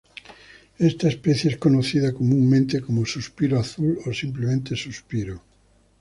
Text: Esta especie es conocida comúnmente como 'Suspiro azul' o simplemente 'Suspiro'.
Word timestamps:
Esta 0.79 1.09
especie 1.09 1.51
es 1.51 1.57
conocida 1.57 2.11
comúnmente 2.11 2.81
como 2.81 3.05
'Suspiro 3.05 3.59
azul' 3.59 3.99
o 4.07 4.11
simplemente 4.11 4.75
'Suspiro'. 4.75 5.43